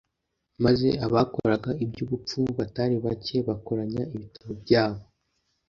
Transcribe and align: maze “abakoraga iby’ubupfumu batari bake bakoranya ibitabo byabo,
maze 0.63 0.87
“abakoraga 1.05 1.69
iby’ubupfumu 1.83 2.51
batari 2.59 2.95
bake 3.05 3.37
bakoranya 3.47 4.01
ibitabo 4.15 4.51
byabo, 4.63 5.03